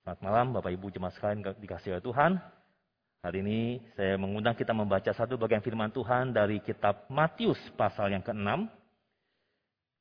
[0.00, 2.40] Selamat malam Bapak Ibu jemaat sekalian dikasih oleh Tuhan.
[3.20, 8.24] Hari ini saya mengundang kita membaca satu bagian firman Tuhan dari kitab Matius pasal yang
[8.24, 8.64] ke-6.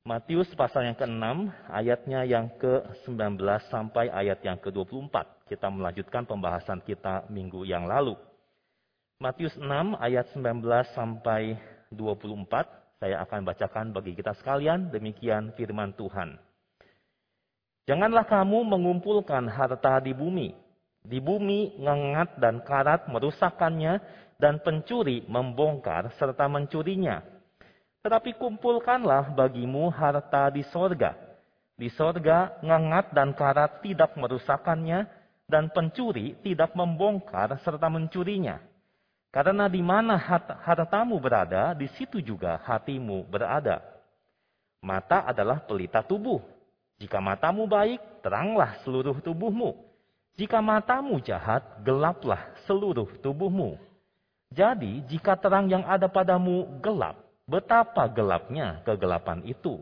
[0.07, 5.11] Matius pasal yang ke-6 ayatnya yang ke-19 sampai ayat yang ke-24.
[5.51, 8.15] Kita melanjutkan pembahasan kita minggu yang lalu.
[9.19, 10.63] Matius 6 ayat 19
[10.95, 11.59] sampai
[11.91, 16.39] 24 saya akan bacakan bagi kita sekalian demikian firman Tuhan.
[17.89, 20.53] Janganlah kamu mengumpulkan harta di bumi.
[21.01, 23.97] Di bumi ngengat dan karat merusakkannya
[24.37, 27.25] dan pencuri membongkar serta mencurinya.
[28.05, 31.17] Tetapi kumpulkanlah bagimu harta di sorga.
[31.73, 35.09] Di sorga ngengat dan karat tidak merusakkannya
[35.49, 38.61] dan pencuri tidak membongkar serta mencurinya.
[39.33, 40.13] Karena di mana
[40.61, 43.81] hartamu berada, di situ juga hatimu berada.
[44.77, 46.58] Mata adalah pelita tubuh.
[46.99, 49.71] Jika matamu baik, teranglah seluruh tubuhmu.
[50.35, 53.79] Jika matamu jahat, gelaplah seluruh tubuhmu.
[54.51, 59.79] Jadi, jika terang yang ada padamu gelap, betapa gelapnya kegelapan itu.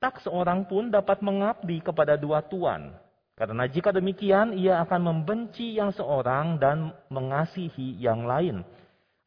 [0.00, 2.96] Tak seorang pun dapat mengabdi kepada dua tuan,
[3.36, 8.64] karena jika demikian ia akan membenci yang seorang dan mengasihi yang lain,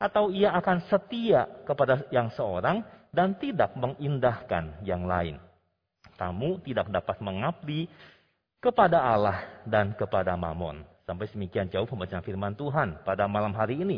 [0.02, 5.38] atau ia akan setia kepada yang seorang dan tidak mengindahkan yang lain
[6.22, 7.90] kamu tidak dapat mengabdi
[8.62, 10.86] kepada Allah dan kepada Mamon.
[11.10, 13.98] Sampai semikian jauh pembacaan firman Tuhan pada malam hari ini.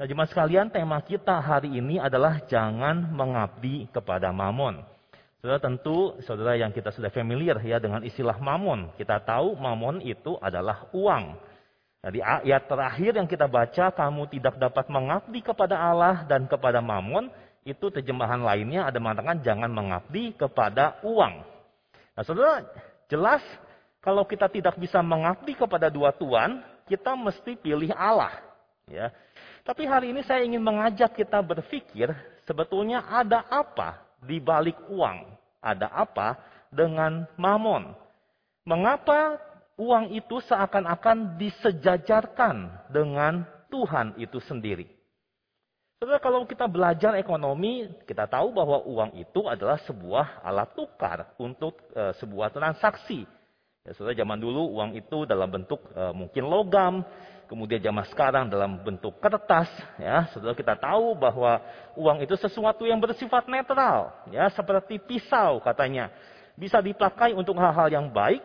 [0.00, 4.80] Nah, jemaat sekalian, tema kita hari ini adalah jangan mengabdi kepada Mamon.
[5.44, 8.96] Saudara tentu, saudara yang kita sudah familiar ya dengan istilah Mamon.
[8.96, 11.36] Kita tahu Mamon itu adalah uang.
[12.00, 16.80] Nah, di ayat terakhir yang kita baca, kamu tidak dapat mengabdi kepada Allah dan kepada
[16.80, 17.28] Mamon,
[17.64, 21.44] itu terjemahan lainnya ada mengatakan jangan mengabdi kepada uang.
[22.16, 22.64] Nah, saudara,
[23.08, 23.44] jelas
[24.00, 28.32] kalau kita tidak bisa mengabdi kepada dua tuan, kita mesti pilih Allah.
[28.88, 29.12] Ya.
[29.62, 32.10] Tapi hari ini saya ingin mengajak kita berpikir
[32.48, 35.36] sebetulnya ada apa di balik uang?
[35.60, 36.40] Ada apa
[36.72, 37.92] dengan mamon?
[38.64, 39.36] Mengapa
[39.76, 44.99] uang itu seakan-akan disejajarkan dengan Tuhan itu sendiri?
[46.00, 51.76] Saudara, kalau kita belajar ekonomi, kita tahu bahwa uang itu adalah sebuah alat tukar untuk
[51.92, 53.28] e, sebuah transaksi.
[53.84, 57.04] Ya, zaman dulu uang itu dalam bentuk e, mungkin logam,
[57.52, 59.68] kemudian zaman sekarang dalam bentuk kertas.
[60.00, 61.60] Ya, kita tahu bahwa
[61.92, 66.08] uang itu sesuatu yang bersifat netral, ya seperti pisau katanya,
[66.56, 68.40] bisa dipakai untuk hal-hal yang baik,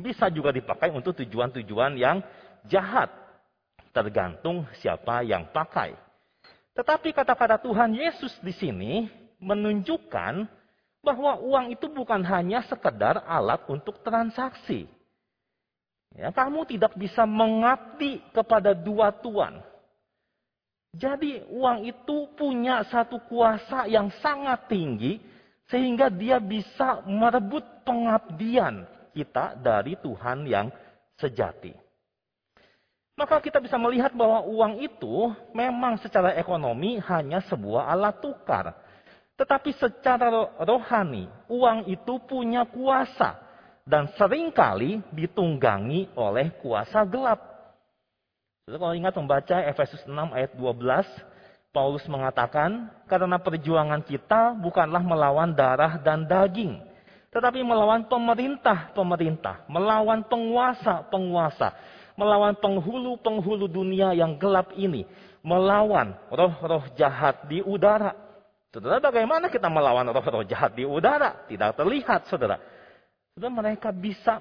[0.00, 2.24] bisa juga dipakai untuk tujuan-tujuan yang
[2.72, 3.12] jahat,
[3.92, 6.08] tergantung siapa yang pakai.
[6.80, 9.04] Tetapi kata-kata Tuhan Yesus di sini
[9.36, 10.48] menunjukkan
[11.04, 14.88] bahwa uang itu bukan hanya sekedar alat untuk transaksi.
[16.16, 19.60] Ya, kamu tidak bisa mengabdi kepada dua tuan.
[20.96, 25.20] Jadi uang itu punya satu kuasa yang sangat tinggi
[25.68, 30.72] sehingga dia bisa merebut pengabdian kita dari Tuhan yang
[31.20, 31.89] sejati.
[33.20, 38.72] Maka kita bisa melihat bahwa uang itu memang secara ekonomi hanya sebuah alat tukar.
[39.36, 40.32] Tetapi secara
[40.64, 43.36] rohani, uang itu punya kuasa.
[43.84, 47.44] Dan sering kali ditunggangi oleh kuasa gelap.
[48.64, 55.52] Jadi kalau ingat membaca Efesus 6 ayat 12, Paulus mengatakan, karena perjuangan kita bukanlah melawan
[55.52, 56.80] darah dan daging,
[57.28, 65.04] tetapi melawan pemerintah-pemerintah, melawan penguasa-penguasa, melawan penghulu-penghulu dunia yang gelap ini,
[65.44, 68.14] melawan roh-roh jahat di udara.
[68.70, 71.46] Saudara, bagaimana kita melawan roh-roh jahat di udara?
[71.50, 72.56] Tidak terlihat, saudara.
[73.34, 74.38] Saudara, mereka bisa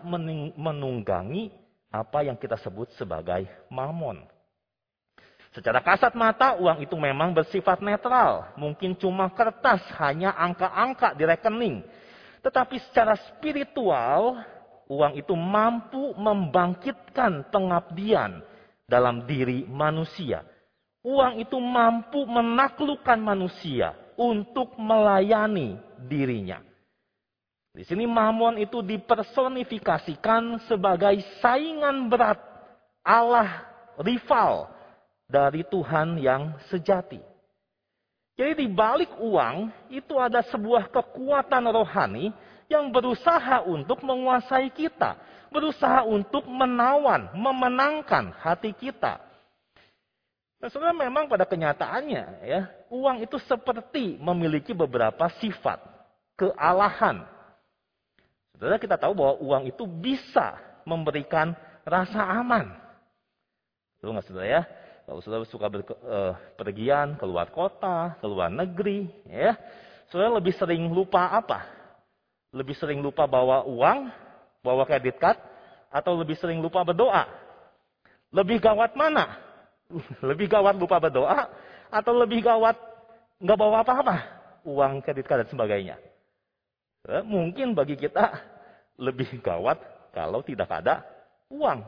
[0.54, 1.50] menunggangi
[1.90, 4.22] apa yang kita sebut sebagai mamon.
[5.50, 8.54] Secara kasat mata, uang itu memang bersifat netral.
[8.54, 11.82] Mungkin cuma kertas, hanya angka-angka di rekening.
[12.46, 14.38] Tetapi secara spiritual,
[14.90, 18.42] uang itu mampu membangkitkan pengabdian
[18.90, 20.42] dalam diri manusia.
[21.06, 26.60] Uang itu mampu menaklukkan manusia untuk melayani dirinya.
[27.72, 32.42] Di sini mamon itu dipersonifikasikan sebagai saingan berat
[33.06, 33.64] Allah
[34.02, 34.68] rival
[35.30, 37.22] dari Tuhan yang sejati.
[38.36, 42.32] Jadi di balik uang itu ada sebuah kekuatan rohani
[42.70, 45.18] yang berusaha untuk menguasai kita,
[45.50, 49.18] berusaha untuk menawan, memenangkan hati kita.
[50.62, 52.62] Nah, sebenarnya memang pada kenyataannya ya,
[52.94, 55.82] uang itu seperti memiliki beberapa sifat
[56.38, 57.26] kealahan.
[58.54, 61.56] Saudara kita tahu bahwa uang itu bisa memberikan
[61.88, 62.76] rasa aman.
[63.98, 64.62] Betul nggak saudara ya?
[65.10, 69.58] Kalau saudara suka berpergian eh, keluar kota, keluar negeri, ya,
[70.12, 71.79] saudara lebih sering lupa apa?
[72.50, 74.10] Lebih sering lupa bawa uang,
[74.66, 75.38] bawa kredit card,
[75.94, 77.30] atau lebih sering lupa berdoa?
[78.34, 79.38] Lebih gawat mana?
[80.30, 81.50] Lebih gawat lupa berdoa,
[81.90, 82.78] atau lebih gawat
[83.42, 84.18] nggak bawa apa-apa?
[84.62, 85.98] Uang, kredit card, dan sebagainya.
[87.10, 88.38] Eh, mungkin bagi kita
[89.06, 89.82] lebih gawat
[90.14, 91.02] kalau tidak ada
[91.50, 91.82] uang.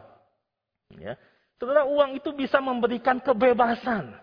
[0.97, 1.15] Ya.
[1.61, 4.17] Saudara, uang itu bisa memberikan kebebasan.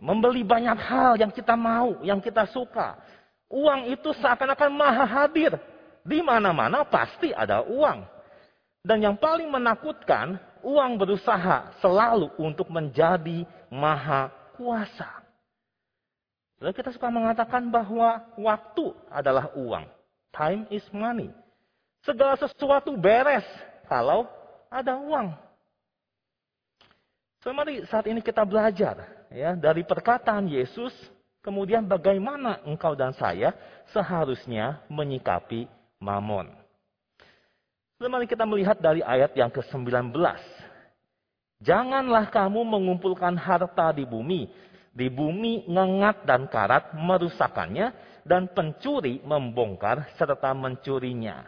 [0.00, 2.96] Membeli banyak hal yang kita mau, yang kita suka.
[3.52, 5.60] Uang itu seakan-akan maha hadir.
[6.00, 8.08] Di mana-mana pasti ada uang.
[8.80, 15.22] Dan yang paling menakutkan, uang berusaha selalu untuk menjadi maha kuasa.
[16.58, 19.86] Lalu kita suka mengatakan bahwa waktu adalah uang.
[20.32, 21.28] Time is money.
[22.02, 23.46] Segala sesuatu beres
[23.86, 24.26] kalau
[24.72, 25.36] ada uang.
[27.42, 27.50] So,
[27.90, 30.94] saat ini kita belajar ya dari perkataan Yesus,
[31.42, 33.52] kemudian bagaimana engkau dan saya
[33.90, 35.66] seharusnya menyikapi
[35.98, 36.48] mamon.
[38.02, 40.10] Mari kita melihat dari ayat yang ke-19.
[41.62, 44.50] Janganlah kamu mengumpulkan harta di bumi.
[44.90, 47.94] Di bumi ngengat dan karat merusakannya
[48.26, 51.46] dan pencuri membongkar serta mencurinya.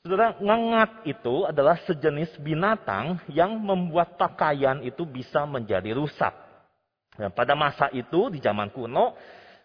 [0.00, 6.47] Saudara, ngengat itu adalah sejenis binatang yang membuat pakaian itu bisa menjadi rusak.
[7.18, 9.18] Dan pada masa itu, di zaman kuno,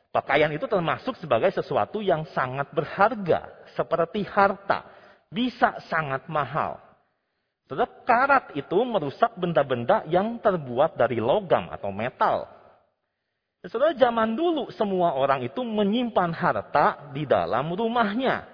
[0.10, 3.46] pakaian itu termasuk sebagai sesuatu yang sangat berharga,
[3.78, 4.90] seperti harta,
[5.30, 6.82] bisa sangat mahal.
[7.70, 12.50] Saudara, karat itu merusak benda-benda yang terbuat dari logam atau metal.
[13.64, 18.50] Saudara, zaman dulu semua orang itu menyimpan harta di dalam rumahnya.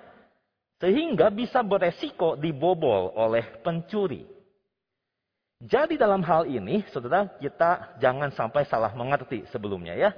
[0.79, 4.38] Sehingga bisa beresiko dibobol oleh pencuri.
[5.59, 10.15] Jadi dalam hal ini, saudara, kita jangan sampai salah mengerti sebelumnya ya.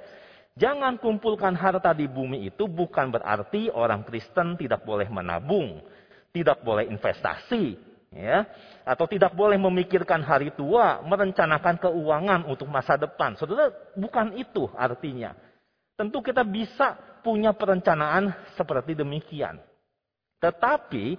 [0.54, 5.82] Jangan kumpulkan harta di bumi itu bukan berarti orang Kristen tidak boleh menabung,
[6.30, 7.74] tidak boleh investasi,
[8.14, 8.46] ya,
[8.84, 13.34] atau tidak boleh memikirkan hari tua, merencanakan keuangan untuk masa depan.
[13.40, 15.34] Saudara, bukan itu artinya.
[15.96, 19.58] Tentu kita bisa punya perencanaan seperti demikian.
[20.44, 21.16] Tetapi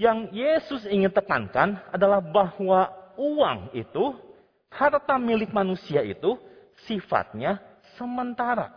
[0.00, 4.16] yang Yesus ingin tekankan adalah bahwa uang itu,
[4.72, 6.40] harta milik manusia itu
[6.88, 7.60] sifatnya
[8.00, 8.72] sementara.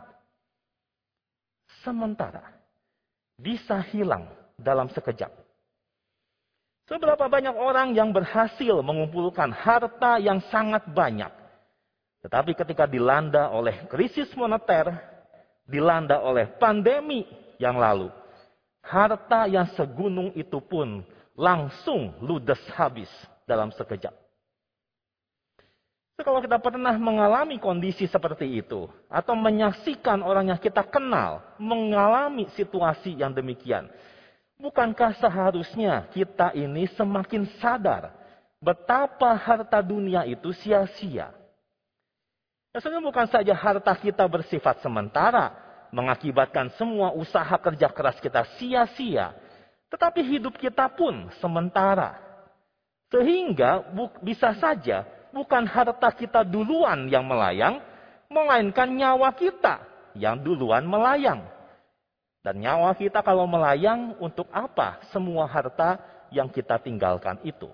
[1.87, 2.51] Sementara.
[3.39, 4.27] Bisa hilang
[4.59, 5.31] dalam sekejap.
[6.83, 11.31] Seberapa banyak orang yang berhasil mengumpulkan harta yang sangat banyak.
[12.27, 14.91] Tetapi ketika dilanda oleh krisis moneter,
[15.63, 17.23] dilanda oleh pandemi
[17.55, 18.11] yang lalu,
[18.83, 21.07] Harta yang segunung itu pun
[21.39, 23.07] langsung ludes habis
[23.47, 24.11] dalam sekejap.
[26.13, 32.45] So, kalau kita pernah mengalami kondisi seperti itu, atau menyaksikan orang yang kita kenal mengalami
[32.53, 33.89] situasi yang demikian,
[34.61, 38.13] bukankah seharusnya kita ini semakin sadar
[38.61, 41.33] betapa harta dunia itu sia-sia?
[42.77, 45.53] Sebenarnya bukan saja harta kita bersifat sementara,
[45.89, 49.33] mengakibatkan semua usaha kerja keras kita sia-sia.
[49.89, 52.17] Tetapi hidup kita pun sementara.
[53.13, 53.85] Sehingga
[54.25, 57.81] bisa saja bukan harta kita duluan yang melayang,
[58.29, 59.81] melainkan nyawa kita
[60.13, 61.41] yang duluan melayang.
[62.45, 65.97] Dan nyawa kita kalau melayang untuk apa semua harta
[66.29, 67.71] yang kita tinggalkan itu?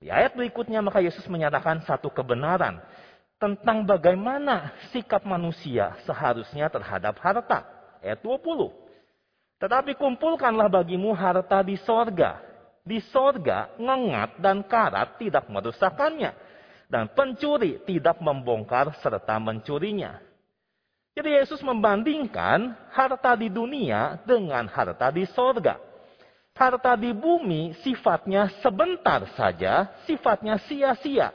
[0.00, 2.78] Di ayat berikutnya maka Yesus menyatakan satu kebenaran
[3.36, 7.66] tentang bagaimana sikap manusia seharusnya terhadap harta.
[8.00, 8.70] Ayat 20.
[9.58, 12.45] Tetapi kumpulkanlah bagimu harta di sorga.
[12.86, 16.30] Di sorga, ngengat dan karat tidak merusakannya.
[16.86, 20.22] Dan pencuri tidak membongkar serta mencurinya.
[21.18, 25.82] Jadi Yesus membandingkan harta di dunia dengan harta di sorga.
[26.54, 31.34] Harta di bumi sifatnya sebentar saja, sifatnya sia-sia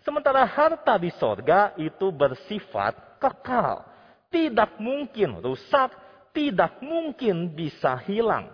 [0.00, 3.84] Sementara harta di sorga itu bersifat kekal.
[4.32, 5.92] Tidak mungkin rusak,
[6.32, 8.48] tidak mungkin bisa hilang.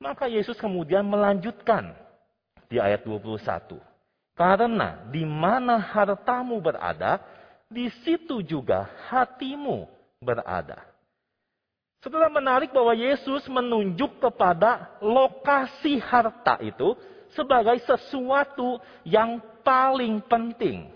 [0.00, 1.92] Maka Yesus kemudian melanjutkan
[2.72, 3.76] di ayat 21.
[4.32, 7.20] Karena di mana hartamu berada,
[7.68, 9.84] di situ juga hatimu
[10.24, 10.80] berada.
[12.00, 16.96] Setelah menarik bahwa Yesus menunjuk kepada lokasi harta itu
[17.36, 20.88] sebagai sesuatu yang paling penting.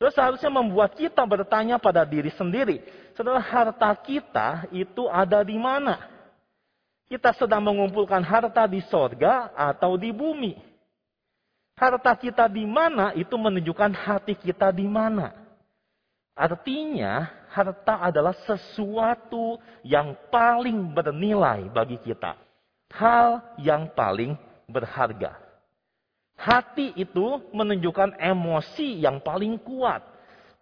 [0.00, 2.80] Terus seharusnya membuat kita bertanya pada diri sendiri,
[3.12, 6.11] setelah harta kita itu ada di mana?
[7.12, 10.56] Kita sedang mengumpulkan harta di sorga atau di bumi.
[11.76, 15.28] Harta kita di mana itu menunjukkan hati kita di mana.
[16.32, 22.32] Artinya, harta adalah sesuatu yang paling bernilai bagi kita.
[22.96, 24.32] Hal yang paling
[24.64, 25.36] berharga.
[26.32, 30.00] Hati itu menunjukkan emosi yang paling kuat.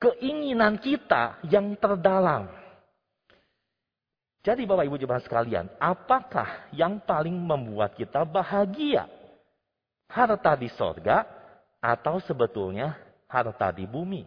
[0.03, 2.60] Keinginan kita yang terdalam.
[4.41, 9.05] Jadi Bapak Ibu jemaat sekalian, apakah yang paling membuat kita bahagia?
[10.09, 11.29] Harta di sorga
[11.77, 12.97] atau sebetulnya
[13.29, 14.25] harta di bumi?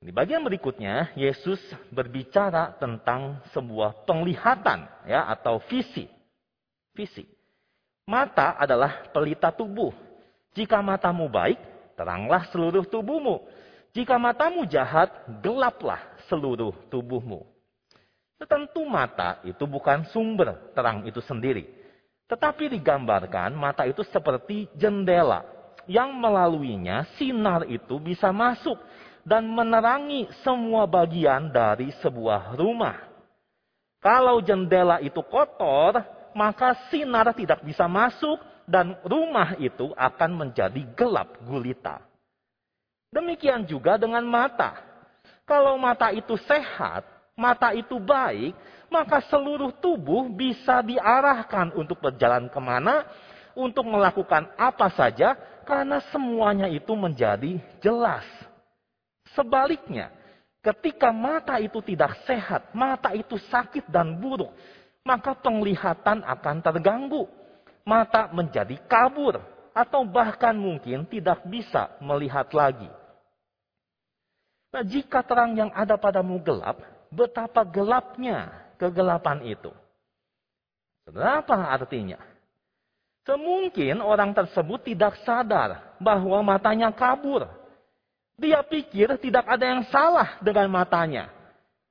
[0.00, 1.60] Di bagian berikutnya, Yesus
[1.92, 6.08] berbicara tentang sebuah penglihatan ya atau visi.
[6.96, 7.28] Visi.
[8.08, 9.92] Mata adalah pelita tubuh.
[10.56, 11.60] Jika matamu baik,
[12.00, 13.44] teranglah seluruh tubuhmu.
[13.92, 15.12] Jika matamu jahat,
[15.44, 16.00] gelaplah
[16.32, 17.49] seluruh tubuhmu.
[18.48, 21.68] Tentu mata itu bukan sumber terang itu sendiri.
[22.30, 25.44] Tetapi digambarkan mata itu seperti jendela
[25.90, 28.78] yang melaluinya sinar itu bisa masuk
[29.26, 32.96] dan menerangi semua bagian dari sebuah rumah.
[34.00, 36.00] Kalau jendela itu kotor,
[36.32, 42.00] maka sinar tidak bisa masuk dan rumah itu akan menjadi gelap gulita.
[43.10, 44.78] Demikian juga dengan mata.
[45.42, 47.02] Kalau mata itu sehat,
[47.40, 48.52] mata itu baik,
[48.92, 53.08] maka seluruh tubuh bisa diarahkan untuk berjalan ke mana,
[53.56, 58.28] untuk melakukan apa saja, karena semuanya itu menjadi jelas.
[59.32, 60.12] Sebaliknya,
[60.60, 64.52] ketika mata itu tidak sehat, mata itu sakit dan buruk,
[65.00, 67.24] maka penglihatan akan terganggu.
[67.80, 69.40] Mata menjadi kabur,
[69.72, 72.90] atau bahkan mungkin tidak bisa melihat lagi.
[74.70, 76.78] Nah, jika terang yang ada padamu gelap,
[77.10, 79.74] betapa gelapnya kegelapan itu.
[81.10, 82.22] Apa artinya?
[83.26, 87.46] Semungkin orang tersebut tidak sadar bahwa matanya kabur.
[88.40, 91.28] Dia pikir tidak ada yang salah dengan matanya.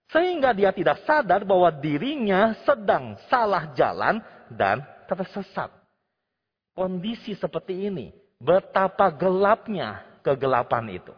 [0.09, 4.17] Sehingga dia tidak sadar bahwa dirinya sedang salah jalan
[4.49, 5.69] dan tersesat.
[6.73, 8.09] Kondisi seperti ini,
[8.41, 11.13] betapa gelapnya kegelapan itu.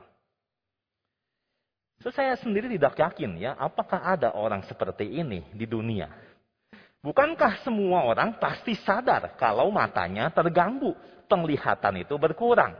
[2.01, 6.09] So, saya sendiri tidak yakin ya, apakah ada orang seperti ini di dunia.
[7.01, 10.93] Bukankah semua orang pasti sadar kalau matanya terganggu,
[11.25, 12.77] penglihatan itu berkurang.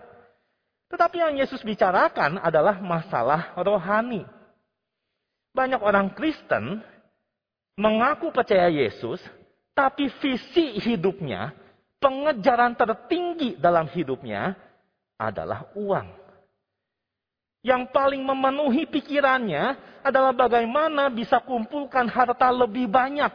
[0.93, 4.21] Tetapi yang Yesus bicarakan adalah masalah rohani.
[5.57, 6.85] Banyak orang Kristen
[7.81, 9.17] mengaku percaya Yesus,
[9.73, 11.57] tapi visi hidupnya,
[11.97, 14.53] pengejaran tertinggi dalam hidupnya
[15.17, 16.20] adalah uang.
[17.61, 23.29] Yang paling memenuhi pikirannya adalah bagaimana bisa kumpulkan harta lebih banyak.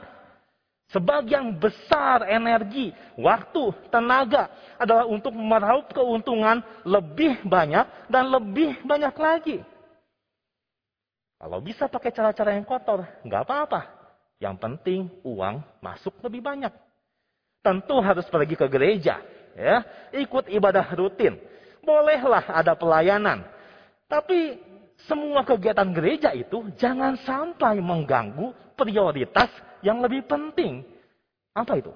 [0.90, 4.46] Sebagian besar energi, waktu, tenaga
[4.78, 9.58] adalah untuk meraup keuntungan lebih banyak dan lebih banyak lagi.
[11.36, 13.80] Kalau bisa pakai cara-cara yang kotor, nggak apa-apa.
[14.38, 16.72] Yang penting uang masuk lebih banyak.
[17.66, 19.18] Tentu harus pergi ke gereja,
[19.58, 19.82] ya,
[20.14, 21.34] ikut ibadah rutin.
[21.82, 23.42] Bolehlah ada pelayanan,
[24.06, 24.58] tapi
[25.04, 29.50] semua kegiatan gereja itu jangan sampai mengganggu prioritas
[29.82, 30.86] yang lebih penting.
[31.52, 31.92] Apa itu?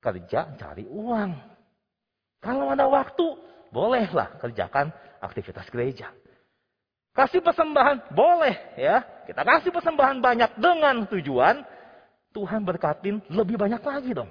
[0.00, 1.32] Kerja cari uang.
[2.40, 3.36] Kalau ada waktu,
[3.68, 6.08] bolehlah kerjakan aktivitas gereja.
[7.12, 9.04] Kasih persembahan, boleh ya.
[9.26, 11.60] Kita kasih persembahan banyak dengan tujuan
[12.30, 14.30] Tuhan berkatin lebih banyak lagi dong.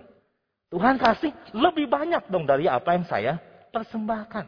[0.71, 3.37] Tuhan kasih lebih banyak dong dari apa yang saya
[3.73, 4.47] persembahkan.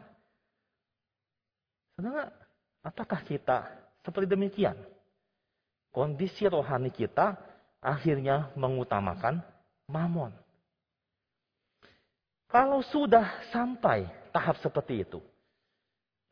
[1.98, 2.41] Saudara,
[2.82, 3.70] Apakah kita
[4.02, 4.74] seperti demikian?
[5.94, 7.38] Kondisi rohani kita
[7.78, 9.38] akhirnya mengutamakan
[9.86, 10.34] mamon.
[12.50, 15.24] Kalau sudah sampai tahap seperti itu,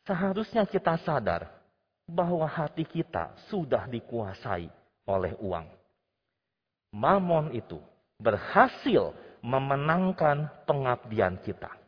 [0.04, 1.48] seharusnya kita sadar
[2.04, 4.68] bahwa hati kita sudah dikuasai
[5.08, 5.64] oleh uang.
[6.92, 7.80] Mamon itu
[8.20, 11.79] berhasil memenangkan pengabdian kita.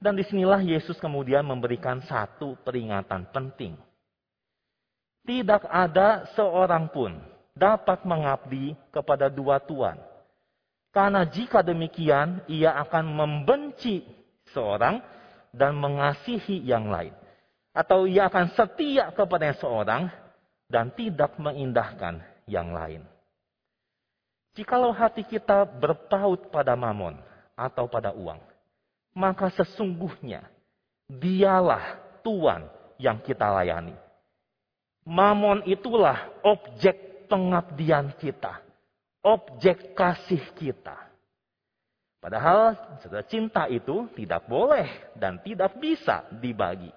[0.00, 3.76] Dan di sinilah Yesus kemudian memberikan satu peringatan penting.
[5.28, 7.20] Tidak ada seorang pun
[7.52, 10.00] dapat mengabdi kepada dua tuan.
[10.90, 14.02] Karena jika demikian, ia akan membenci
[14.56, 15.04] seorang
[15.52, 17.14] dan mengasihi yang lain.
[17.70, 20.10] Atau ia akan setia kepada seorang
[20.66, 23.06] dan tidak mengindahkan yang lain.
[24.58, 27.14] Jikalau hati kita berpaut pada mamon
[27.54, 28.42] atau pada uang,
[29.14, 30.46] maka sesungguhnya
[31.10, 32.68] dialah Tuhan
[33.00, 33.96] yang kita layani.
[35.06, 38.62] Mamon itulah objek pengabdian kita.
[39.20, 40.96] objek kasih kita.
[42.24, 42.72] Padahal
[43.04, 46.88] saudara cinta itu tidak boleh dan tidak bisa dibagi.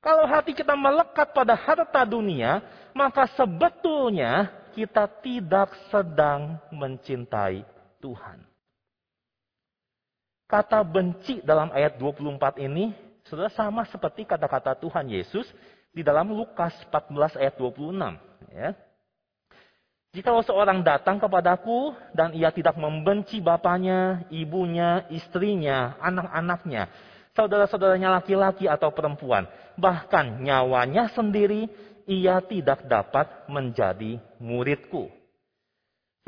[0.00, 2.64] Kalau hati kita melekat pada harta dunia,
[2.96, 7.64] maka sebetulnya kita tidak sedang mencintai
[8.00, 8.51] Tuhan.
[10.52, 12.92] Kata benci dalam ayat 24 ini
[13.24, 15.48] sudah sama seperti kata-kata Tuhan Yesus
[15.88, 18.52] di dalam Lukas 14 ayat 26.
[18.52, 18.76] Ya.
[20.12, 26.92] Jika seorang datang kepadaku dan ia tidak membenci bapaknya, ibunya, istrinya, anak-anaknya,
[27.32, 29.48] saudara-saudaranya laki-laki atau perempuan,
[29.80, 31.64] bahkan nyawanya sendiri,
[32.04, 35.08] ia tidak dapat menjadi muridku.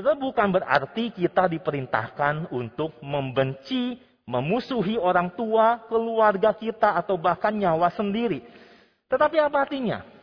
[0.01, 7.93] Itu bukan berarti kita diperintahkan untuk membenci, memusuhi orang tua, keluarga kita, atau bahkan nyawa
[7.93, 8.41] sendiri.
[9.09, 10.15] Tetapi apa artinya?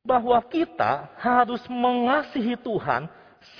[0.00, 3.08] bahwa kita harus mengasihi Tuhan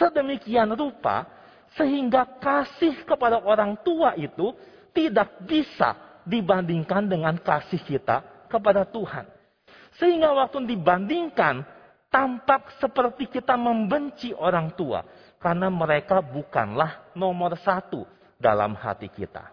[0.01, 1.29] sedemikian rupa
[1.77, 4.57] sehingga kasih kepada orang tua itu
[4.91, 5.95] tidak bisa
[6.27, 9.29] dibandingkan dengan kasih kita kepada Tuhan.
[10.01, 11.63] Sehingga waktu dibandingkan
[12.11, 15.05] tampak seperti kita membenci orang tua
[15.39, 18.03] karena mereka bukanlah nomor satu
[18.41, 19.53] dalam hati kita.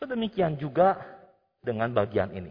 [0.00, 0.96] Sedemikian juga
[1.60, 2.50] dengan bagian ini.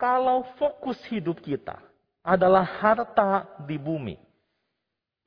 [0.00, 1.78] Kalau fokus hidup kita
[2.24, 4.18] adalah harta di bumi,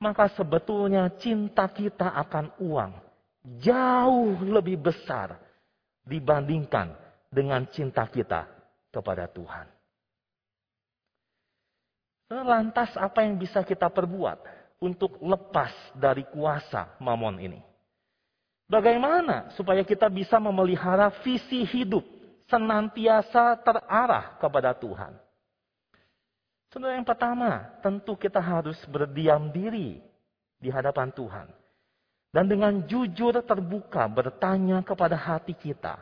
[0.02, 2.92] maka sebetulnya cinta kita akan uang
[3.62, 5.38] jauh lebih besar
[6.04, 6.92] dibandingkan
[7.30, 8.44] dengan cinta kita
[8.92, 9.66] kepada Tuhan.
[12.26, 14.42] Lantas apa yang bisa kita perbuat
[14.82, 17.75] untuk lepas dari kuasa mamon ini?
[18.66, 22.02] Bagaimana supaya kita bisa memelihara visi hidup
[22.50, 25.14] senantiasa terarah kepada Tuhan.
[26.70, 30.02] Saudara yang pertama, tentu kita harus berdiam diri
[30.58, 31.46] di hadapan Tuhan.
[32.34, 35.96] Dan dengan jujur terbuka bertanya kepada hati kita,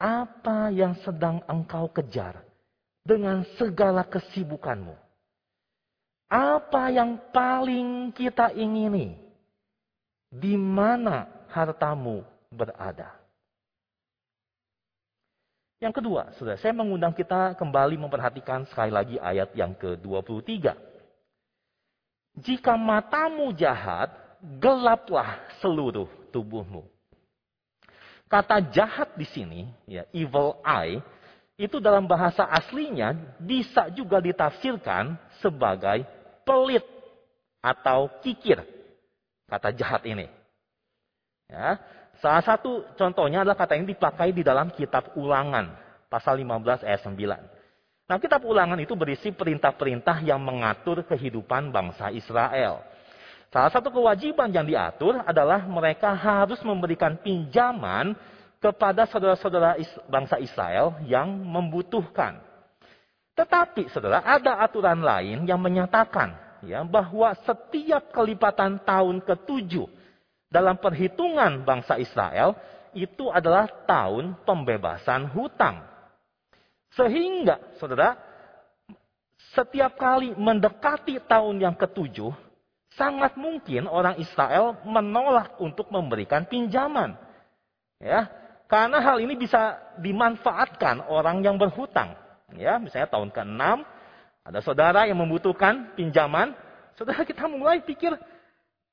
[0.00, 2.40] apa yang sedang engkau kejar
[3.04, 4.94] dengan segala kesibukanmu?
[6.32, 9.20] Apa yang paling kita ingini?
[10.32, 13.14] Di mana hartamu berada?
[15.78, 20.74] Yang kedua, sudah saya mengundang kita kembali memperhatikan sekali lagi ayat yang ke-23.
[22.40, 24.10] Jika matamu jahat,
[24.58, 26.88] gelaplah seluruh tubuhmu.
[28.26, 30.98] Kata jahat di sini, ya, evil eye,
[31.54, 36.02] itu dalam bahasa aslinya bisa juga ditafsirkan sebagai
[36.42, 36.82] pelit
[37.62, 38.58] atau kikir.
[39.46, 40.26] Kata jahat ini.
[41.48, 41.78] Ya,
[42.24, 45.76] Salah satu contohnya adalah kata ini dipakai di dalam kitab ulangan.
[46.08, 47.20] Pasal 15 ayat 9.
[48.04, 52.84] Nah kitab ulangan itu berisi perintah-perintah yang mengatur kehidupan bangsa Israel.
[53.50, 58.16] Salah satu kewajiban yang diatur adalah mereka harus memberikan pinjaman
[58.56, 59.76] kepada saudara-saudara
[60.08, 62.40] bangsa Israel yang membutuhkan.
[63.34, 70.03] Tetapi saudara, ada aturan lain yang menyatakan ya bahwa setiap kelipatan tahun ketujuh
[70.54, 72.54] dalam perhitungan bangsa Israel
[72.94, 75.82] itu adalah tahun pembebasan hutang.
[76.94, 78.14] Sehingga, saudara,
[79.50, 82.30] setiap kali mendekati tahun yang ketujuh,
[82.94, 87.18] sangat mungkin orang Israel menolak untuk memberikan pinjaman.
[87.98, 88.30] Ya,
[88.70, 92.14] karena hal ini bisa dimanfaatkan orang yang berhutang.
[92.54, 93.62] Ya, misalnya tahun ke-6
[94.46, 96.54] ada saudara yang membutuhkan pinjaman,
[96.94, 98.14] saudara kita mulai pikir,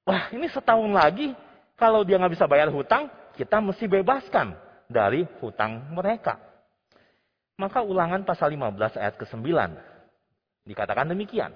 [0.09, 1.37] wah ini setahun lagi
[1.81, 4.53] kalau dia nggak bisa bayar hutang, kita mesti bebaskan
[4.85, 6.37] dari hutang mereka.
[7.57, 9.41] Maka ulangan pasal 15 ayat ke-9
[10.69, 11.49] dikatakan demikian.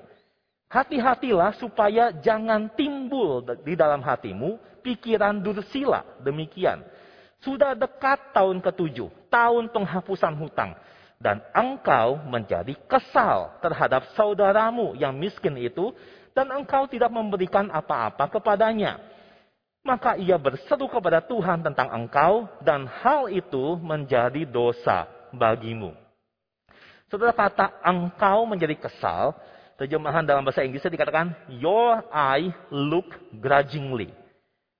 [0.65, 6.81] Hati-hatilah supaya jangan timbul di dalam hatimu pikiran dursila demikian.
[7.45, 10.73] Sudah dekat tahun ketujuh, tahun penghapusan hutang.
[11.21, 15.93] Dan engkau menjadi kesal terhadap saudaramu yang miskin itu.
[16.33, 19.14] Dan engkau tidak memberikan apa-apa kepadanya
[19.85, 25.93] maka ia berseru kepada Tuhan tentang engkau dan hal itu menjadi dosa bagimu.
[27.05, 29.37] Setelah kata engkau menjadi kesal,
[29.77, 34.09] terjemahan dalam bahasa Inggrisnya dikatakan your eye look grudgingly.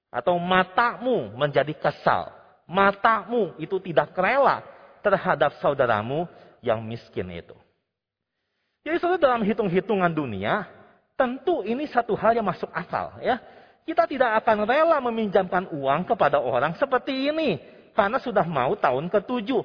[0.10, 2.34] Atau matamu menjadi kesal.
[2.66, 4.66] Matamu itu tidak rela
[5.06, 6.26] terhadap saudaramu
[6.66, 7.54] yang miskin itu.
[8.82, 10.66] Jadi saudara dalam hitung-hitungan dunia,
[11.14, 13.38] tentu ini satu hal yang masuk akal ya
[13.86, 17.62] kita tidak akan rela meminjamkan uang kepada orang seperti ini.
[17.94, 19.62] Karena sudah mau tahun ketujuh.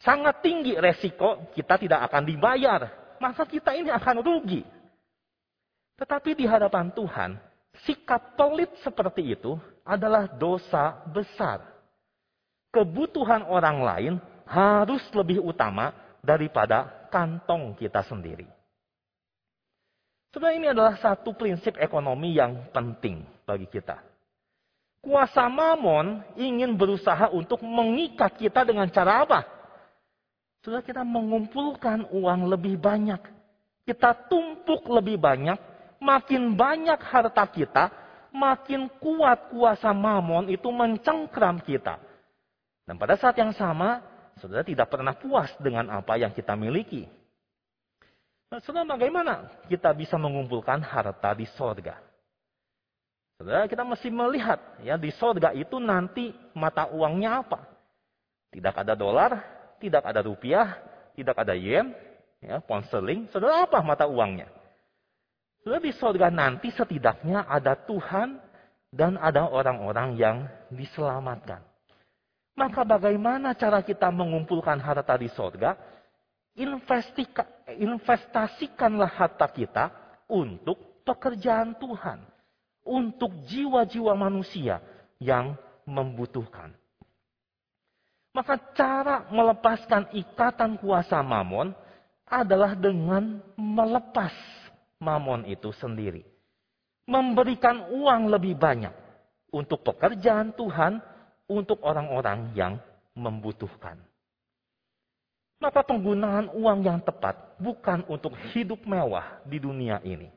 [0.00, 2.88] Sangat tinggi resiko kita tidak akan dibayar.
[3.20, 4.64] Maka kita ini akan rugi.
[6.00, 7.38] Tetapi di hadapan Tuhan,
[7.84, 11.62] sikap pelit seperti itu adalah dosa besar.
[12.72, 14.14] Kebutuhan orang lain
[14.48, 18.48] harus lebih utama daripada kantong kita sendiri.
[20.34, 24.00] Sebenarnya ini adalah satu prinsip ekonomi yang penting bagi kita.
[25.04, 29.44] Kuasa mamon ingin berusaha untuk mengikat kita dengan cara apa?
[30.64, 33.20] Sudah kita mengumpulkan uang lebih banyak.
[33.84, 35.60] Kita tumpuk lebih banyak.
[36.00, 37.92] Makin banyak harta kita,
[38.32, 42.00] makin kuat kuasa mamon itu mencengkram kita.
[42.84, 44.00] Dan pada saat yang sama,
[44.40, 47.08] saudara tidak pernah puas dengan apa yang kita miliki.
[48.48, 52.13] Nah, saudara bagaimana kita bisa mengumpulkan harta di sorga?
[53.34, 57.66] Saudara kita mesti melihat ya di sorga itu nanti mata uangnya apa?
[58.54, 59.42] Tidak ada dolar,
[59.82, 60.78] tidak ada rupiah,
[61.18, 61.90] tidak ada yen,
[62.38, 62.86] ya, pound.
[63.34, 64.46] Saudara apa mata uangnya?
[65.66, 68.38] Saudara di sorga nanti setidaknya ada Tuhan
[68.94, 71.66] dan ada orang-orang yang diselamatkan.
[72.54, 75.74] Maka bagaimana cara kita mengumpulkan harta di sorga?
[77.74, 79.90] investasikanlah harta kita
[80.30, 82.22] untuk pekerjaan Tuhan,
[82.84, 84.78] untuk jiwa-jiwa manusia
[85.18, 85.56] yang
[85.88, 86.76] membutuhkan.
[88.34, 91.72] Maka cara melepaskan ikatan kuasa mamon
[92.26, 94.34] adalah dengan melepas
[94.98, 96.26] mamon itu sendiri.
[97.04, 98.92] Memberikan uang lebih banyak
[99.52, 100.98] untuk pekerjaan Tuhan,
[101.46, 102.80] untuk orang-orang yang
[103.14, 104.00] membutuhkan.
[105.62, 110.28] Maka penggunaan uang yang tepat bukan untuk hidup mewah di dunia ini.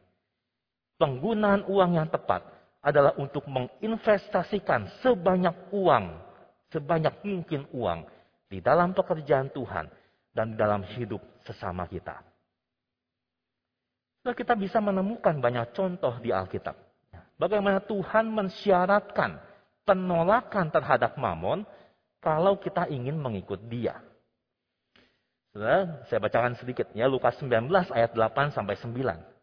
[0.98, 2.42] Penggunaan uang yang tepat
[2.82, 6.18] adalah untuk menginvestasikan sebanyak uang,
[6.74, 8.10] sebanyak mungkin uang
[8.50, 9.86] di dalam pekerjaan Tuhan
[10.34, 12.18] dan di dalam hidup sesama kita.
[14.26, 16.76] Nah, kita bisa menemukan banyak contoh di Alkitab.
[17.38, 19.38] Bagaimana Tuhan mensyaratkan
[19.86, 21.62] penolakan terhadap mamon
[22.18, 24.02] kalau kita ingin mengikut dia.
[25.54, 29.37] Saya bacakan sedikit ya Lukas 19 ayat 8 sampai 9.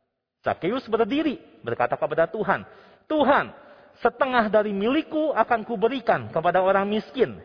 [0.45, 2.69] Zakheus berdiri berkata kepada Tuhan,
[3.09, 3.49] "Tuhan,
[4.05, 7.41] setengah dari milikku akan kuberikan kepada orang miskin.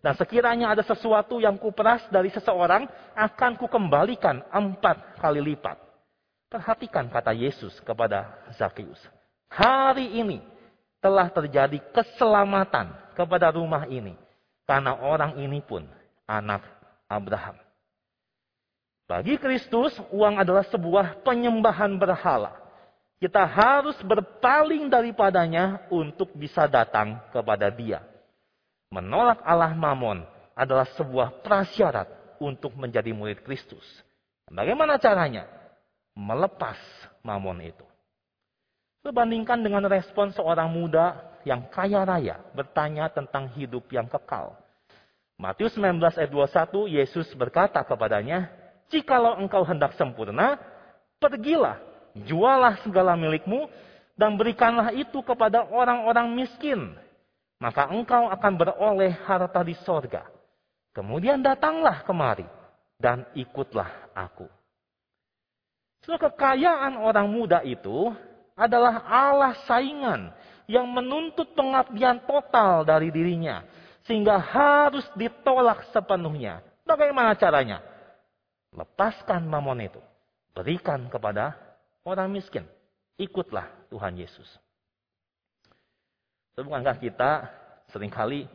[0.00, 5.76] Dan sekiranya ada sesuatu yang kuperas dari seseorang, akan kukembalikan empat kali lipat."
[6.48, 8.98] Perhatikan kata Yesus kepada Zakheus.
[9.52, 10.40] Hari ini
[11.04, 14.16] telah terjadi keselamatan kepada rumah ini.
[14.64, 15.84] Karena orang ini pun
[16.24, 16.64] anak
[17.04, 17.67] Abraham.
[19.08, 22.52] Bagi Kristus, uang adalah sebuah penyembahan berhala.
[23.16, 28.04] Kita harus berpaling daripadanya untuk bisa datang kepada Dia.
[28.92, 32.04] Menolak Allah Mamon adalah sebuah prasyarat
[32.36, 33.82] untuk menjadi murid Kristus.
[34.44, 35.48] Bagaimana caranya?
[36.12, 36.76] Melepas
[37.24, 37.88] Mamon itu.
[39.08, 41.16] Sebandingkan dengan respon seorang muda
[41.48, 44.52] yang kaya raya bertanya tentang hidup yang kekal.
[45.40, 48.50] Matius 19 ayat 21, Yesus berkata kepadanya,
[48.88, 50.56] Jikalau engkau hendak sempurna,
[51.20, 51.76] pergilah,
[52.24, 53.68] jualah segala milikmu,
[54.16, 56.96] dan berikanlah itu kepada orang-orang miskin.
[57.60, 60.24] Maka engkau akan beroleh harta di sorga.
[60.96, 62.48] Kemudian datanglah kemari,
[62.96, 64.48] dan ikutlah aku.
[66.02, 68.10] So, kekayaan orang muda itu
[68.58, 70.32] adalah Allah saingan
[70.66, 73.62] yang menuntut pengabdian total dari dirinya.
[74.08, 76.64] Sehingga harus ditolak sepenuhnya.
[76.88, 77.84] Bagaimana caranya?
[78.74, 80.00] Lepaskan mamon itu.
[80.52, 81.54] Berikan kepada
[82.04, 82.66] orang miskin.
[83.18, 84.46] Ikutlah Tuhan Yesus.
[86.58, 87.46] Bukankah kita
[87.94, 88.50] sering kali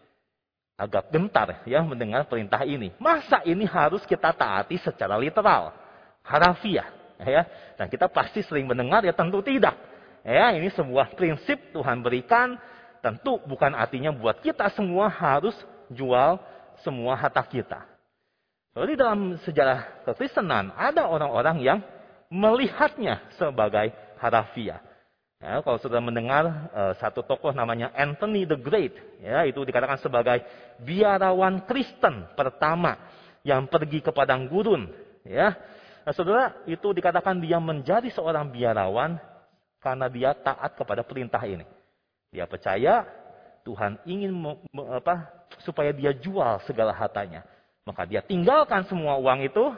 [0.75, 2.91] agak gentar ya mendengar perintah ini.
[2.99, 5.71] Masa ini harus kita taati secara literal,
[6.25, 6.91] harafiah,
[7.23, 7.47] ya.
[7.79, 9.75] Dan kita pasti sering mendengar ya tentu tidak.
[10.23, 12.55] Ya, ini sebuah prinsip Tuhan berikan,
[13.03, 15.55] tentu bukan artinya buat kita semua harus
[15.91, 16.39] jual
[16.83, 17.92] semua harta kita.
[18.73, 21.79] Jadi dalam sejarah kekristenan ada orang-orang yang
[22.33, 24.81] melihatnya sebagai harafiah.
[25.37, 30.39] Ya, kalau sudah mendengar uh, satu tokoh namanya Anthony the Great, ya itu dikatakan sebagai
[30.79, 32.95] biarawan Kristen pertama
[33.43, 34.87] yang pergi ke padang gurun,
[35.27, 35.51] ya.
[36.07, 39.19] Nah, saudara, itu dikatakan dia menjadi seorang biarawan
[39.83, 41.67] karena dia taat kepada perintah ini.
[42.31, 43.03] Dia percaya
[43.67, 44.31] Tuhan ingin
[44.95, 45.27] apa,
[45.59, 47.43] supaya dia jual segala hartanya.
[47.83, 49.75] Maka dia tinggalkan semua uang itu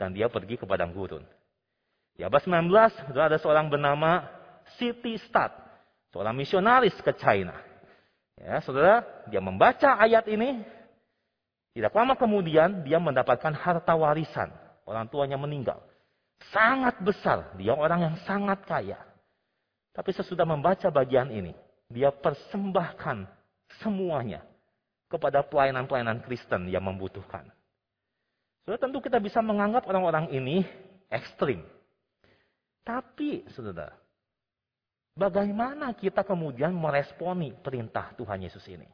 [0.00, 1.24] dan dia pergi ke padang gurun.
[2.16, 2.68] Di abad 19
[3.12, 4.24] ada seorang bernama
[4.80, 5.52] City Stat,
[6.12, 7.56] seorang misionaris ke China.
[8.40, 10.64] Ya, saudara, dia membaca ayat ini.
[11.72, 14.52] Tidak lama kemudian dia mendapatkan harta warisan.
[14.84, 15.80] Orang tuanya meninggal.
[16.52, 18.98] Sangat besar, dia orang yang sangat kaya.
[19.92, 21.52] Tapi sesudah membaca bagian ini,
[21.88, 23.28] dia persembahkan
[23.80, 24.44] semuanya
[25.12, 27.44] kepada pelayanan-pelayanan Kristen yang membutuhkan.
[28.64, 30.64] Sudah tentu kita bisa menganggap orang-orang ini
[31.12, 31.60] ekstrim.
[32.80, 33.92] Tapi, saudara,
[35.12, 38.88] bagaimana kita kemudian meresponi perintah Tuhan Yesus ini?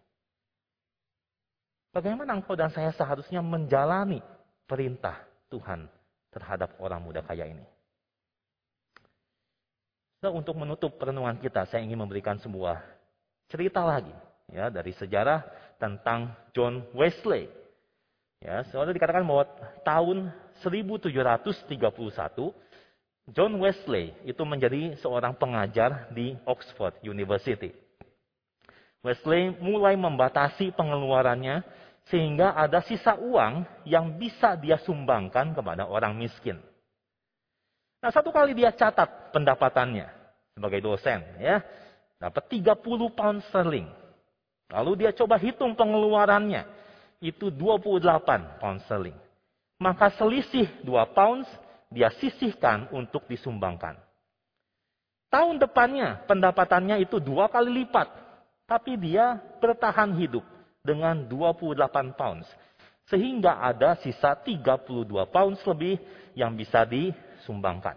[1.94, 4.20] Bagaimana engkau dan saya seharusnya menjalani
[4.68, 5.88] perintah Tuhan
[6.34, 7.64] terhadap orang muda kaya ini?
[10.20, 12.82] So, untuk menutup perenungan kita, saya ingin memberikan sebuah
[13.48, 14.12] cerita lagi
[14.52, 15.44] ya dari sejarah
[15.78, 17.48] tentang John Wesley.
[18.38, 19.50] Ya, soalnya dikatakan bahwa
[19.82, 20.30] tahun
[20.62, 21.74] 1731
[23.34, 27.74] John Wesley itu menjadi seorang pengajar di Oxford University.
[29.02, 31.62] Wesley mulai membatasi pengeluarannya
[32.08, 36.56] sehingga ada sisa uang yang bisa dia sumbangkan kepada orang miskin.
[38.00, 40.08] Nah, satu kali dia catat pendapatannya
[40.56, 41.60] sebagai dosen, ya.
[42.18, 43.86] Dapat 30 pound sterling.
[44.68, 46.64] Lalu dia coba hitung pengeluarannya.
[47.18, 49.16] Itu 28 pound sterling.
[49.80, 51.48] Maka selisih 2 pounds
[51.88, 53.96] dia sisihkan untuk disumbangkan.
[55.28, 58.08] Tahun depannya pendapatannya itu dua kali lipat.
[58.68, 60.44] Tapi dia bertahan hidup
[60.84, 62.48] dengan 28 pounds.
[63.08, 65.96] Sehingga ada sisa 32 pounds lebih
[66.36, 67.08] yang bisa di
[67.48, 67.96] sumbangkan.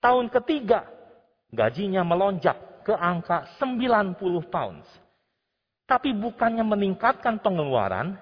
[0.00, 0.84] Tahun ketiga,
[1.48, 4.20] gajinya melonjak ke angka 90
[4.52, 4.84] pounds.
[5.86, 8.18] Tapi bukannya meningkatkan pengeluaran,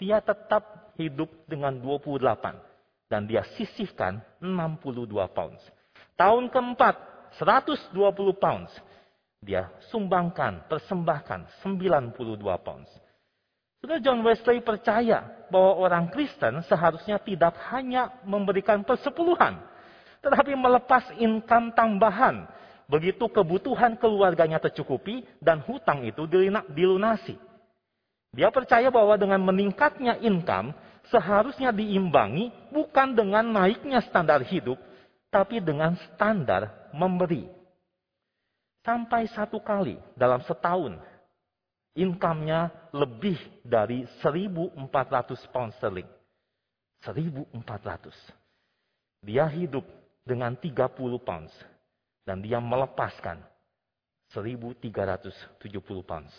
[0.00, 2.56] dia tetap hidup dengan 28.
[3.12, 5.60] Dan dia sisihkan 62 pounds.
[6.16, 6.96] Tahun keempat,
[7.36, 7.92] 120
[8.40, 8.72] pounds.
[9.44, 12.16] Dia sumbangkan, persembahkan 92
[12.64, 12.88] pounds.
[13.82, 19.58] Sudah John Wesley percaya bahwa orang Kristen seharusnya tidak hanya memberikan persepuluhan,
[20.22, 22.46] tetapi melepas income tambahan.
[22.92, 26.28] Begitu kebutuhan keluarganya tercukupi dan hutang itu
[26.68, 27.40] dilunasi.
[28.36, 30.76] Dia percaya bahwa dengan meningkatnya income
[31.08, 34.76] seharusnya diimbangi bukan dengan naiknya standar hidup,
[35.32, 37.48] tapi dengan standar memberi.
[38.84, 41.00] Sampai satu kali dalam setahun
[41.96, 44.76] income-nya lebih dari 1.400
[45.48, 46.08] pound sterling.
[47.08, 47.56] 1.400.
[49.24, 49.88] Dia hidup
[50.28, 50.92] dengan 30
[51.24, 51.71] pounds.
[52.22, 53.42] Dan dia melepaskan
[54.30, 55.28] 1.370
[56.06, 56.32] pounds.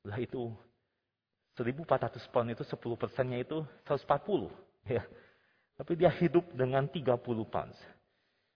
[0.00, 0.42] Setelah itu,
[1.58, 4.48] 1.400 pound itu 10 persennya itu 140.
[4.88, 5.04] Ya.
[5.76, 7.76] Tapi dia hidup dengan 30 pounds.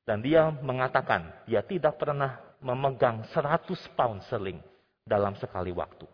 [0.03, 4.59] Dan dia mengatakan, dia tidak pernah memegang 100 pound sterling
[5.07, 6.07] dalam sekali waktu.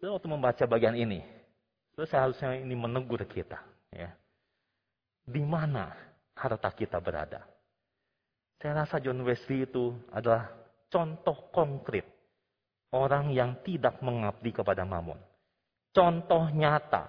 [0.00, 1.24] Lalu waktu membaca bagian ini,
[1.94, 3.58] terus seharusnya ini menegur kita.
[3.90, 4.14] Ya.
[5.28, 5.92] Di mana
[6.38, 7.42] harta kita berada?
[8.58, 10.50] Saya rasa John Wesley itu adalah
[10.90, 12.06] contoh konkret
[12.90, 15.18] orang yang tidak mengabdi kepada mamon.
[15.94, 17.06] Contoh nyata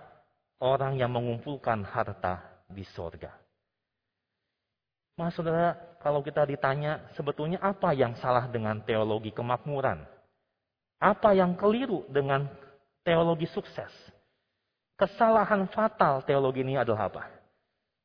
[0.62, 3.34] orang yang mengumpulkan harta di sorga.
[5.20, 10.00] Mas saudara, kalau kita ditanya sebetulnya apa yang salah dengan teologi kemakmuran?
[11.00, 12.48] Apa yang keliru dengan
[13.04, 13.92] teologi sukses?
[14.96, 17.39] Kesalahan fatal teologi ini adalah apa?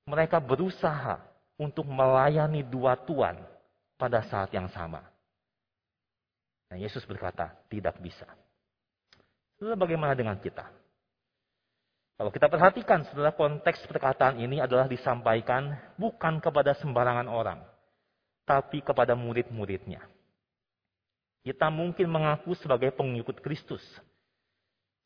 [0.05, 1.21] Mereka berusaha
[1.57, 3.40] untuk melayani dua tuan
[3.97, 5.01] pada saat yang sama.
[6.69, 8.27] Nah, Yesus berkata, tidak bisa.
[9.62, 10.67] Lalu bagaimana dengan kita?
[12.14, 17.59] Kalau kita perhatikan, setelah konteks perkataan ini adalah disampaikan bukan kepada sembarangan orang,
[18.47, 20.05] tapi kepada murid-muridnya.
[21.45, 23.83] Kita mungkin mengaku sebagai pengikut Kristus.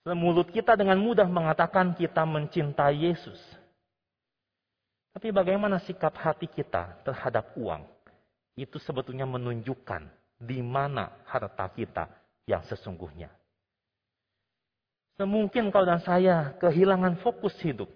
[0.08, 3.36] Mulut kita dengan mudah mengatakan kita mencintai Yesus.
[5.18, 7.82] Tapi bagaimana sikap hati kita terhadap uang?
[8.54, 10.06] Itu sebetulnya menunjukkan
[10.38, 12.06] di mana harta kita
[12.46, 13.26] yang sesungguhnya.
[15.18, 17.90] Semungkin kau dan saya kehilangan fokus hidup.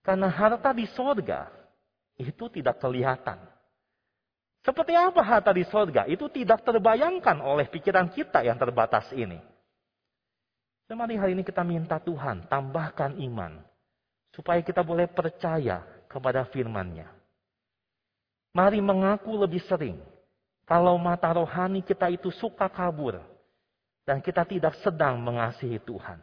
[0.00, 1.52] Karena harta di sorga
[2.16, 3.36] itu tidak kelihatan.
[4.64, 6.08] Seperti apa harta di sorga?
[6.08, 9.36] Itu tidak terbayangkan oleh pikiran kita yang terbatas ini.
[10.88, 13.60] Mari hari ini kita minta Tuhan tambahkan iman.
[14.32, 17.06] Supaya kita boleh percaya kepada firman-Nya.
[18.50, 20.02] Mari mengaku lebih sering.
[20.66, 23.22] Kalau mata rohani kita itu suka kabur.
[24.02, 26.18] Dan kita tidak sedang mengasihi Tuhan.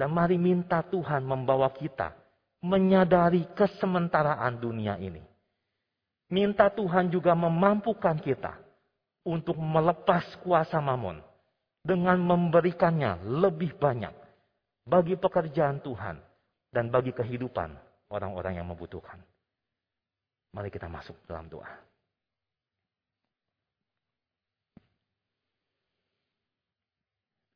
[0.00, 2.16] Dan mari minta Tuhan membawa kita
[2.64, 5.20] menyadari kesementaraan dunia ini.
[6.32, 8.56] Minta Tuhan juga memampukan kita
[9.28, 11.20] untuk melepas kuasa mamon
[11.84, 14.16] dengan memberikannya lebih banyak
[14.88, 16.16] bagi pekerjaan Tuhan
[16.72, 19.16] dan bagi kehidupan orang-orang yang membutuhkan.
[20.52, 21.68] Mari kita masuk dalam doa.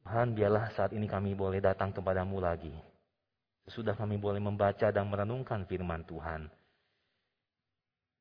[0.06, 2.72] Tuhan, biarlah saat ini kami boleh datang kepadamu lagi.
[3.66, 6.46] Sesudah kami boleh membaca dan merenungkan firman Tuhan.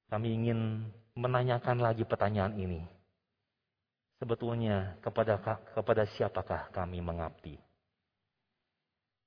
[0.10, 0.82] Kami ingin
[1.14, 2.82] menanyakan lagi pertanyaan ini.
[4.18, 5.38] Sebetulnya kepada
[5.78, 7.62] kepada siapakah kami mengabdi?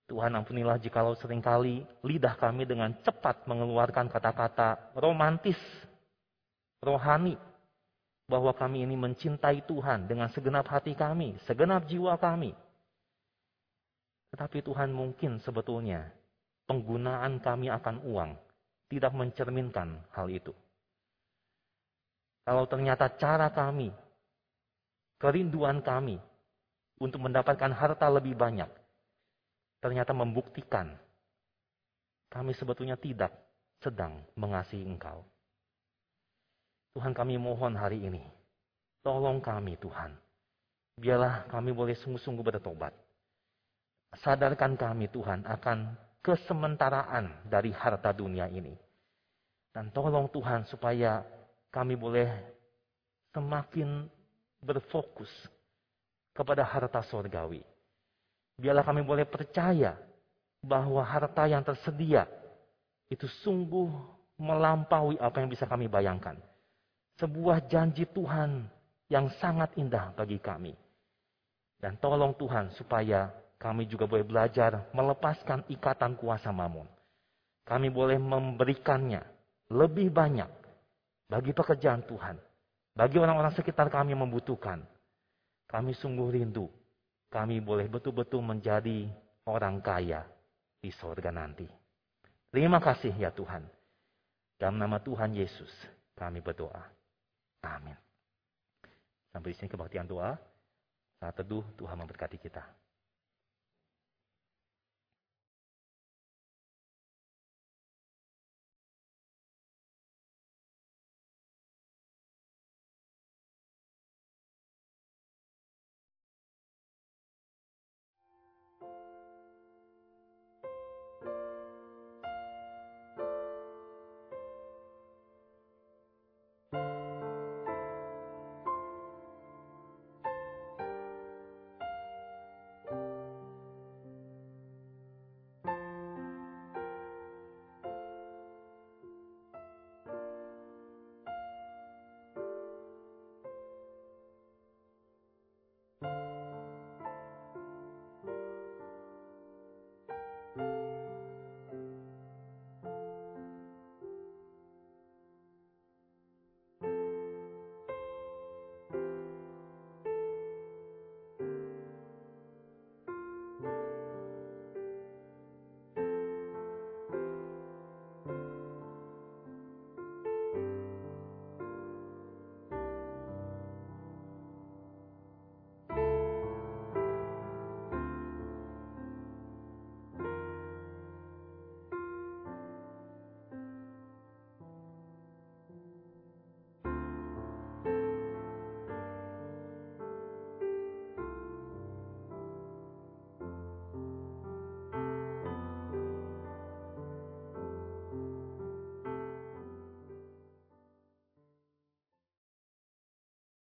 [0.08, 5.60] Tuhan ampunilah jikalau sering kali lidah kami dengan cepat mengeluarkan kata-kata romantis,
[6.80, 7.36] rohani,
[8.24, 12.56] bahwa kami ini mencintai Tuhan dengan segenap hati kami, segenap jiwa kami.
[14.32, 16.08] Tetapi Tuhan mungkin sebetulnya
[16.68, 18.32] penggunaan kami akan uang
[18.88, 20.52] tidak mencerminkan hal itu.
[22.48, 23.92] Kalau ternyata cara kami,
[25.20, 26.16] kerinduan kami
[26.96, 28.68] untuk mendapatkan harta lebih banyak,
[29.78, 30.94] ternyata membuktikan
[32.28, 33.32] kami sebetulnya tidak
[33.80, 35.24] sedang mengasihi Engkau.
[36.92, 38.20] Tuhan kami mohon hari ini,
[39.00, 40.12] tolong kami Tuhan.
[40.98, 42.90] Biarlah kami boleh sungguh-sungguh bertobat.
[44.18, 48.74] Sadarkan kami Tuhan akan kesementaraan dari harta dunia ini.
[49.70, 51.22] Dan tolong Tuhan supaya
[51.70, 52.26] kami boleh
[53.30, 54.10] semakin
[54.58, 55.30] berfokus
[56.34, 57.62] kepada harta sorgawi
[58.58, 59.94] Biarlah kami boleh percaya
[60.58, 62.26] bahwa harta yang tersedia
[63.06, 63.86] itu sungguh
[64.42, 66.34] melampaui apa yang bisa kami bayangkan.
[67.22, 68.66] Sebuah janji Tuhan
[69.06, 70.74] yang sangat indah bagi kami.
[71.78, 73.30] Dan tolong Tuhan supaya
[73.62, 76.86] kami juga boleh belajar melepaskan ikatan kuasa mamun.
[77.62, 79.22] Kami boleh memberikannya
[79.70, 80.50] lebih banyak
[81.30, 82.38] bagi pekerjaan Tuhan.
[82.98, 84.82] Bagi orang-orang sekitar kami yang membutuhkan.
[85.70, 86.66] Kami sungguh rindu
[87.28, 89.08] kami boleh betul-betul menjadi
[89.48, 90.24] orang kaya
[90.80, 91.68] di sorga nanti.
[92.48, 93.64] Terima kasih ya Tuhan.
[94.56, 95.70] Dalam nama Tuhan Yesus
[96.16, 96.82] kami berdoa.
[97.62, 97.94] Amin.
[99.30, 100.34] Sampai di sini kebaktian doa.
[101.18, 102.62] Saat teduh Tuhan memberkati kita.